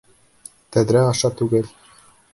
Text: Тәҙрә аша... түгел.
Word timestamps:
Тәҙрә 0.77 1.05
аша... 1.11 1.33
түгел. 1.43 1.73